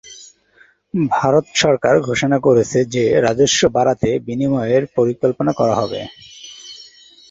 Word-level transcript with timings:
ভারত 1.13 1.45
সরকার 1.55 1.95
ঘোষণা 2.07 2.37
করেছে 2.45 2.79
যে 2.93 3.03
রাজস্ব 3.25 3.61
বাড়াতে 3.75 4.09
বিনিময়ের 4.27 4.83
পরিকল্পনা 4.97 5.51
করা 5.59 5.75
হবে। 5.81 6.01